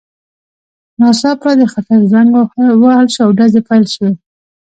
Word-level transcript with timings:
ناڅاپه 0.99 1.49
د 1.59 1.61
خطر 1.73 1.99
زنګ 2.13 2.29
ووهل 2.79 3.07
شو 3.13 3.21
او 3.25 3.31
ډزې 3.37 3.61
پیل 3.67 3.85
شوې 3.93 4.11